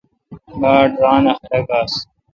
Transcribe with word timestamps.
باڑ 0.61 0.87
ران 1.01 1.23
اؘ 1.31 1.33
خلق 1.41 1.69
آس۔ 1.79 1.93